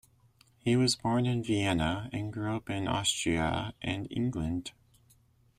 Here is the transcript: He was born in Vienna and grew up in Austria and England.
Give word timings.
He 0.57 0.75
was 0.75 0.95
born 0.95 1.27
in 1.27 1.43
Vienna 1.43 2.09
and 2.11 2.33
grew 2.33 2.55
up 2.55 2.71
in 2.71 2.87
Austria 2.87 3.75
and 3.83 4.07
England. 4.09 4.71